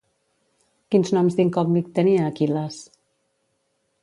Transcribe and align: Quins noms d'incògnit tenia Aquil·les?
Quins 0.95 1.11
noms 1.17 1.37
d'incògnit 1.41 1.93
tenia 2.01 2.25
Aquil·les? 2.31 2.81